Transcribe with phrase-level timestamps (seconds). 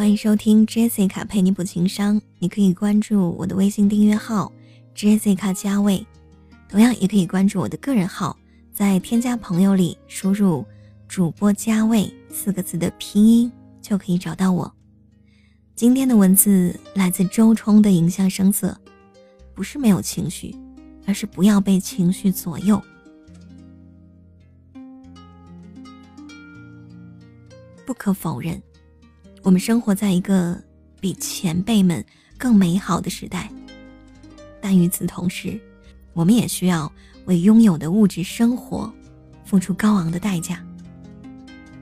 [0.00, 2.18] 欢迎收听 Jessica 陪你补情商。
[2.38, 4.50] 你可以关注我的微信订阅号
[4.96, 6.06] Jessica 加位，
[6.70, 8.34] 同样也可以关注我的个人号，
[8.72, 10.64] 在添加朋友里输入
[11.06, 13.52] “主播加位”四个字的拼音
[13.82, 14.74] 就可以找到我。
[15.76, 18.68] 今天的文字来自周冲的《影像声色》，
[19.54, 20.56] 不是没有情绪，
[21.06, 22.80] 而是不要被情绪左右。
[27.84, 28.62] 不可否认，
[29.42, 30.62] 我们生活在一个
[31.00, 32.04] 比前辈们
[32.36, 33.50] 更美好的时代。
[34.60, 35.58] 但与此同时，
[36.12, 36.90] 我们也需要
[37.24, 38.92] 为拥有的物质生活
[39.44, 40.62] 付出高昂的代价。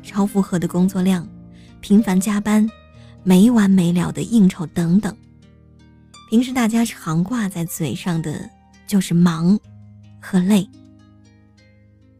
[0.02, 1.28] 超负荷的工作量，
[1.80, 2.68] 频繁加班，
[3.24, 5.14] 没完没了的应酬等等。
[6.30, 8.48] 平时大家常挂在嘴上的
[8.86, 9.58] 就是忙
[10.20, 10.68] 和累。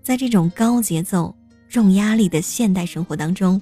[0.02, 1.34] 在这种高节奏、
[1.68, 3.60] 重压力的现代生活当中。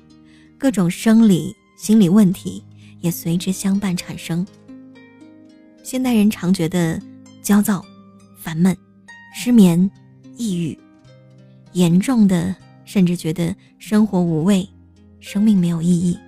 [0.58, 2.64] 各种生理、心理问题
[3.00, 4.44] 也随之相伴产生。
[5.82, 7.00] 现代人常觉得
[7.42, 7.84] 焦躁、
[8.36, 8.76] 烦闷、
[9.34, 9.88] 失眠、
[10.36, 10.76] 抑郁，
[11.72, 14.68] 严重的甚至觉得生活无味，
[15.20, 16.18] 生命没有意义。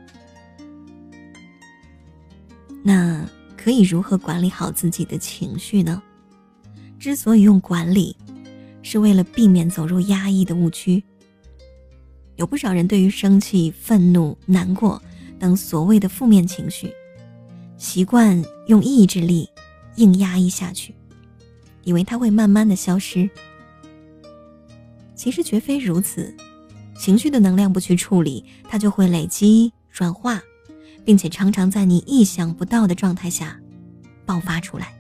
[2.85, 6.01] 那可以如何管理好自己的情绪呢？
[6.99, 8.17] 之所以用管理，
[8.83, 11.03] 是为了避免走入压抑的误区。
[12.37, 15.03] 有不少人对于生气、愤怒、难过
[15.39, 16.93] 等所谓的负面情绪，
[17.77, 19.49] 习惯用意志力
[19.97, 20.95] 硬压抑下去，
[21.85, 23.29] 以为它会慢慢的消失。
[25.15, 26.35] 其实绝非如此，
[26.99, 30.41] 情绪的能量不去处理，它就会累积、转化，
[31.05, 33.61] 并且常常在你意想不到的状态下
[34.25, 34.95] 爆发出来。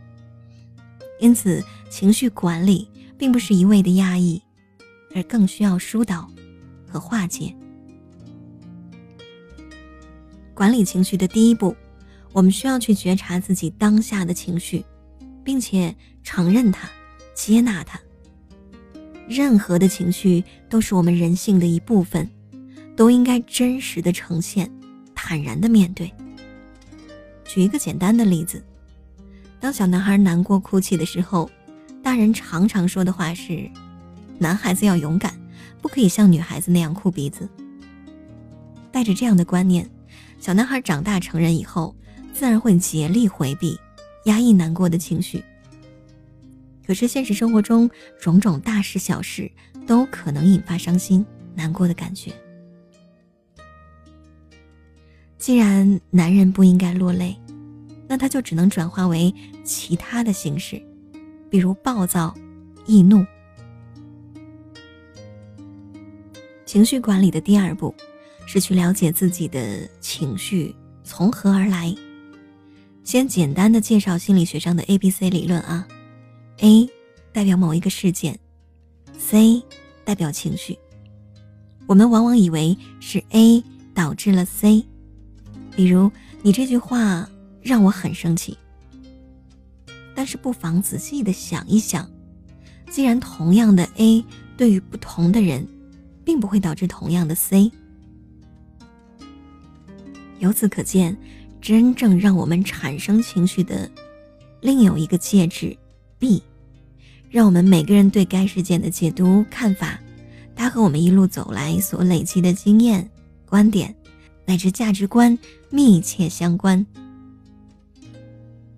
[1.20, 4.42] 因此，情绪管理并不是一味的压抑，
[5.14, 6.28] 而更需要疏导。
[6.90, 7.54] 和化解。
[10.58, 11.76] 管理情绪的第一步，
[12.32, 14.84] 我们需要去觉察自己当下的情绪，
[15.44, 16.90] 并且承认它、
[17.32, 17.96] 接纳它。
[19.28, 22.28] 任何的情绪都是我们人性的一部分，
[22.96, 24.68] 都应该真实的呈现，
[25.14, 26.12] 坦然的面对。
[27.44, 28.60] 举一个简单的例子，
[29.60, 31.48] 当小男孩难过哭泣的时候，
[32.02, 33.70] 大人常常说的话是
[34.40, 35.32] ：“男孩子要勇敢。”
[35.80, 37.48] 不可以像女孩子那样哭鼻子。
[38.90, 39.88] 带着这样的观念，
[40.38, 41.94] 小男孩长大成人以后，
[42.32, 43.78] 自然会竭力回避、
[44.24, 45.42] 压抑难过的情绪。
[46.86, 49.50] 可是现实生活中，种种大事小事
[49.86, 52.32] 都可能引发伤心、难过的感觉。
[55.36, 57.36] 既然男人不应该落泪，
[58.06, 59.34] 那他就只能转化为
[59.64, 60.82] 其他的形式，
[61.50, 62.34] 比如暴躁、
[62.86, 63.24] 易怒。
[66.64, 67.94] 情绪管理的第二步，
[68.50, 71.94] 是去了解自己的情绪从何而来。
[73.04, 75.86] 先简单的介绍心理学上的 A B C 理论啊
[76.60, 76.88] ，A
[77.30, 78.38] 代表某一个事件
[79.18, 79.62] ，C
[80.02, 80.78] 代表情绪。
[81.86, 84.82] 我们往往以为是 A 导致了 C，
[85.76, 86.10] 比如
[86.40, 87.28] 你这句话
[87.60, 88.56] 让我很生气。
[90.14, 92.10] 但是不妨仔细的想一想，
[92.90, 94.24] 既然同样的 A
[94.56, 95.68] 对于不同的人。
[96.24, 97.72] 并不会导致同样的 C。
[100.38, 101.16] 由此可见，
[101.60, 103.90] 真正让我们产生情绪的，
[104.60, 105.76] 另有一个介质
[106.18, 106.42] B，
[107.30, 109.98] 让我们每个人对该事件的解读看法，
[110.54, 113.10] 它和我们一路走来所累积的经验、
[113.46, 113.94] 观点
[114.46, 115.38] 乃至价值观
[115.70, 116.84] 密切相关。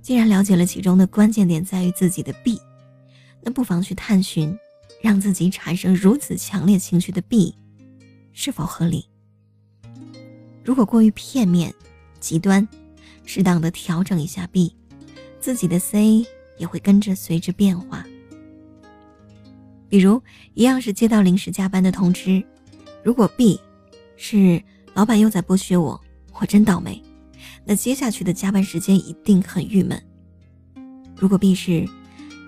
[0.03, 2.60] 既然了解了其中的关键点在于自己的 B，
[3.43, 4.56] 那不妨去探寻。
[5.03, 7.54] 让自己产生如此强烈情绪的 B，
[8.34, 9.06] 是否合理？
[10.65, 11.75] 如果过于片面、
[12.21, 12.66] 极端，
[13.25, 14.75] 适当的调整一下 B，
[15.41, 16.26] 自己的 C
[16.59, 18.04] 也会跟着随之变化。
[19.88, 20.22] 比如，
[20.54, 22.43] 一样是接到临时加班的通知，
[23.03, 23.60] 如果 B
[24.17, 24.62] 是
[24.94, 26.00] 老板又在剥削我，
[26.40, 27.02] 我真倒霉，
[27.64, 30.00] 那接下去的加班时间一定很郁闷。
[31.17, 31.88] 如果 B 是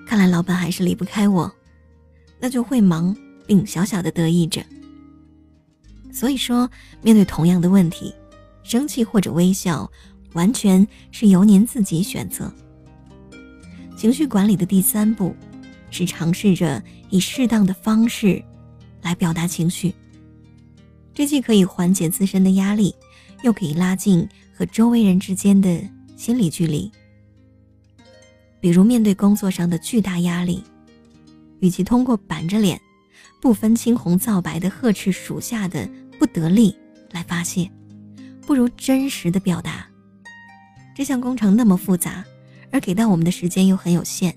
[0.07, 1.53] 看来老板还是离不开我。
[2.45, 3.17] 那就会忙，
[3.47, 4.61] 并小小的得意着。
[6.13, 6.71] 所以说，
[7.01, 8.15] 面对同样的问题，
[8.63, 9.91] 生气或者微笑，
[10.35, 12.53] 完全是由您自己选择。
[13.97, 15.35] 情绪管理的第三步，
[15.91, 18.43] 是尝试着以适当的方式
[19.01, 19.95] 来表达情绪。
[21.15, 22.95] 这既可以缓解自身的压力，
[23.43, 25.83] 又可以拉近和周围人之间的
[26.17, 26.91] 心理距离。
[28.61, 30.63] 比如面对工作上的巨大压力。
[31.61, 32.81] 与其通过板着脸、
[33.41, 35.89] 不分青红皂白的呵斥属下的
[36.19, 36.77] 不得力
[37.11, 37.71] 来发泄，
[38.47, 39.87] 不如真实的表达。
[40.95, 42.25] 这项工程那么复杂，
[42.71, 44.35] 而给到我们的时间又很有限，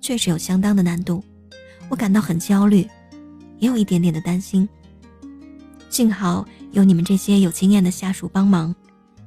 [0.00, 1.22] 确实有相当的难度。
[1.88, 2.88] 我感到很焦虑，
[3.58, 4.68] 也有一点点的担心。
[5.88, 8.74] 幸好有你们这些有经验的下属帮忙，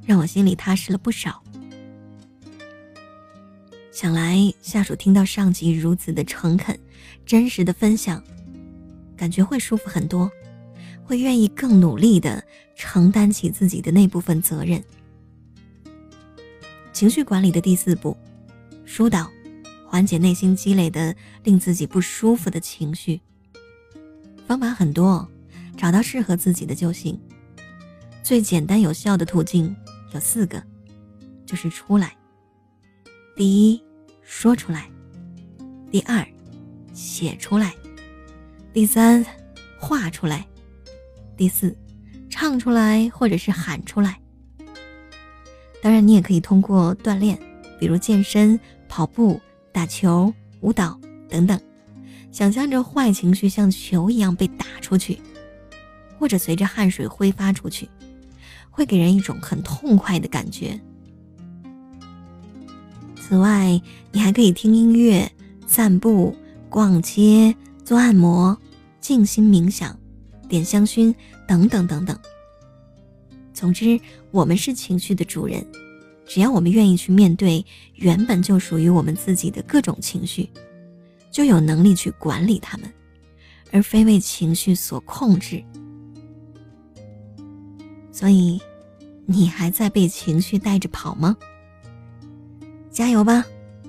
[0.05, 1.43] 让我心里踏实了不少。
[3.91, 6.77] 想来下属听到上级如此的诚恳、
[7.25, 8.23] 真实的分享，
[9.23, 10.29] 感觉会舒服很多，
[11.01, 12.43] 会愿意更努力的
[12.75, 14.83] 承担起自己的那部分责任。
[16.91, 18.17] 情绪管理的第四步，
[18.83, 19.31] 疏导，
[19.87, 21.15] 缓解内心积累的
[21.45, 23.21] 令自己不舒服的情绪。
[24.45, 25.25] 方法很多，
[25.77, 27.17] 找到适合自己的就行。
[28.23, 29.73] 最简单有效的途径
[30.13, 30.61] 有四个，
[31.45, 32.13] 就是出来。
[33.37, 33.81] 第一，
[34.21, 34.81] 说出来；
[35.89, 36.27] 第二，
[36.91, 37.69] 写出来；
[38.73, 39.23] 第三，
[39.79, 40.39] 画出来；
[41.37, 41.77] 第四，
[42.27, 44.19] 唱出来或者是喊出来。
[45.79, 47.37] 当然，你也可以通过锻炼，
[47.79, 48.59] 比如健身、
[48.89, 49.39] 跑步、
[49.71, 50.99] 打球、舞蹈
[51.29, 51.59] 等等，
[52.31, 55.19] 想象着坏情绪像球一样被打出去，
[56.17, 57.87] 或者随着汗水挥发出去，
[58.71, 60.81] 会给人一种很痛快的感觉。
[63.15, 63.79] 此外，
[64.11, 65.31] 你还可以听音乐、
[65.67, 66.35] 散步、
[66.69, 67.55] 逛街、
[67.85, 68.57] 做按摩、
[69.03, 69.99] 静心冥想、
[70.47, 71.13] 点香薰
[71.45, 72.17] 等等等等。
[73.53, 73.99] 总之，
[74.31, 75.61] 我们是情绪的主人，
[76.25, 77.63] 只要我们愿意去面对
[77.95, 80.49] 原本就属于我们自己的各种情绪，
[81.29, 82.89] 就有能力去管理它们，
[83.73, 85.61] 而非为情绪所控制。
[88.09, 88.57] 所以，
[89.25, 91.35] 你还在被情绪带着跑吗？
[92.89, 93.43] 加油吧，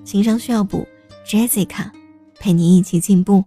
[0.04, 0.84] 情商需要补
[1.24, 1.92] ，Jessica
[2.40, 3.44] 陪你一起进步。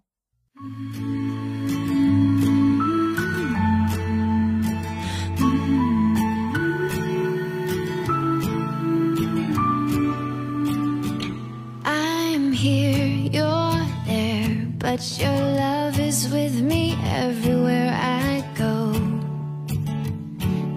[14.97, 18.93] But your love is with me everywhere I go.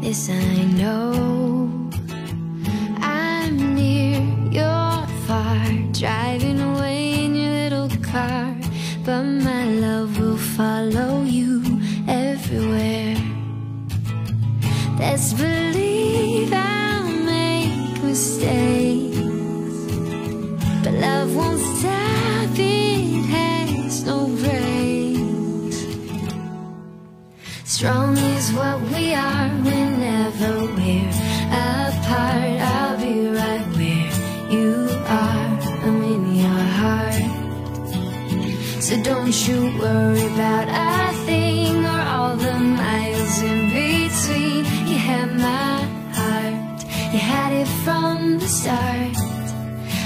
[0.02, 1.88] This I know.
[3.00, 4.20] I'm near,
[4.56, 8.55] you're far Driving away in your little car.
[9.06, 11.62] But my love will follow you
[12.06, 13.16] everywhere.
[14.99, 18.79] Let's believe I'll make mistakes.
[27.80, 31.08] Strong is what we are whenever we're
[31.48, 32.60] apart.
[32.76, 34.10] I'll be right where
[34.54, 35.48] you are.
[35.86, 37.14] I'm in your heart.
[38.82, 44.62] So don't you worry about a thing or all the miles in between.
[44.90, 45.80] You had my
[46.18, 46.84] heart,
[47.14, 49.16] you had it from the start.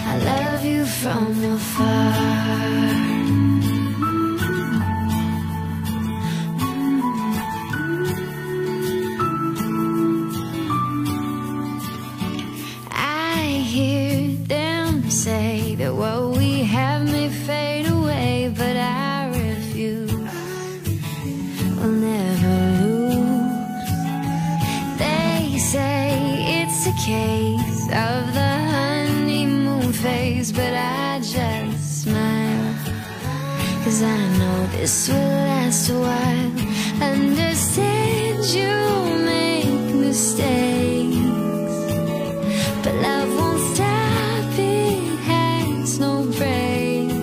[0.07, 3.24] I love you from afar.
[27.91, 32.75] Of the honeymoon phase, but I just smile.
[33.85, 36.53] Cause I know this will last a while.
[37.03, 38.75] Understand you
[39.25, 41.17] make mistakes,
[42.83, 47.15] but love won't stop, it has no brakes.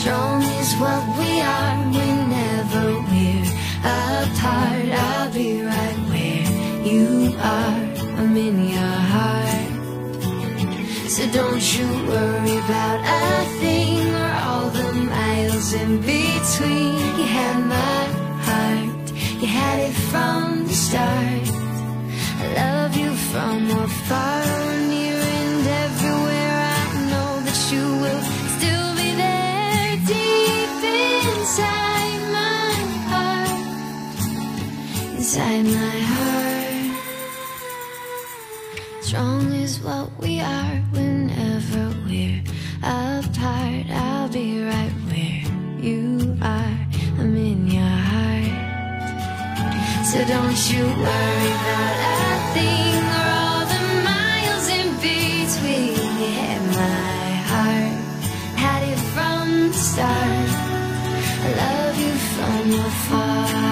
[0.00, 3.50] Strong is what we are whenever we're
[3.84, 4.88] apart.
[5.06, 6.46] I'll be right where
[6.84, 7.80] you are,
[8.36, 9.70] In your heart.
[11.08, 16.94] So don't you worry about a thing or all the miles in between.
[17.18, 17.24] You
[17.66, 17.89] my
[39.10, 42.44] Strong is what we are whenever we're
[42.78, 43.90] apart.
[43.90, 45.42] I'll be right where
[45.82, 46.78] you are.
[47.18, 48.54] I'm in your heart.
[50.06, 55.98] So don't you worry about a thing or all the miles in between.
[56.22, 57.98] You my heart,
[58.62, 60.50] had it from the start.
[61.42, 63.69] I love you from afar.